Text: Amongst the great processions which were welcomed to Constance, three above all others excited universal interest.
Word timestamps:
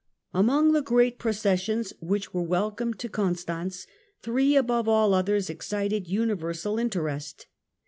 Amongst 0.33 0.73
the 0.73 0.81
great 0.81 1.19
processions 1.19 1.93
which 1.99 2.33
were 2.33 2.41
welcomed 2.41 2.97
to 2.97 3.07
Constance, 3.07 3.85
three 4.23 4.55
above 4.55 4.87
all 4.87 5.13
others 5.13 5.47
excited 5.47 6.07
universal 6.07 6.79
interest. 6.79 7.45